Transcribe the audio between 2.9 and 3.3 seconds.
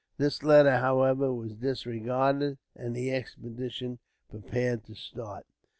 the